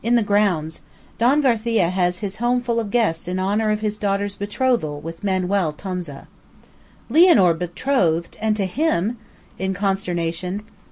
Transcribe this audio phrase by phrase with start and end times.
[0.00, 0.80] "In the grounds.
[1.18, 5.24] Don Garcia has his home full of guests in honor of his daughter's betrothal with
[5.24, 6.28] Manuel Tonza."
[7.10, 9.18] "Lianor betrothed, and to him!"
[9.58, 10.62] in consternation.